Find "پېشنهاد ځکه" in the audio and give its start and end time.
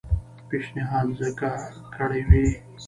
0.49-1.49